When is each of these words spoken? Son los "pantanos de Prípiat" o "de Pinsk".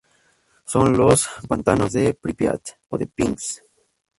Son 0.65 0.97
los 0.97 1.29
"pantanos 1.47 1.91
de 1.93 2.15
Prípiat" 2.15 2.63
o 2.89 2.97
"de 2.97 3.05
Pinsk". 3.05 3.61